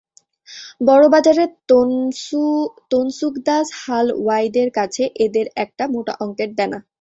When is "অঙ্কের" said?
6.23-6.49